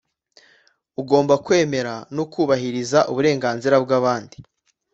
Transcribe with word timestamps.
Ugomba 1.01 1.33
kwemera 1.45 1.93
no 2.15 2.23
kubahiriza 2.33 2.99
uburenganzira 3.11 3.75
bw’abandi 3.83 4.37